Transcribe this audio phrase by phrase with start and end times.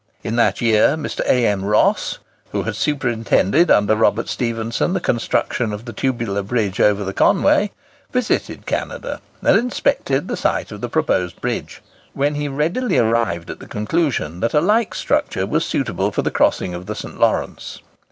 [0.23, 1.19] In that year, Mr.
[1.27, 1.45] A.
[1.45, 1.63] M.
[1.63, 8.65] Ross—who had superintended, under Robert Stephenson, the construction of the tubular bridge over the Conway—visited
[8.65, 11.83] Canada, and inspected the site of the proposed bridge,
[12.13, 16.31] when he readily arrived at the conclusion that a like structure was suitable for the
[16.31, 17.19] crossing of the St.
[17.19, 17.79] Lawrence.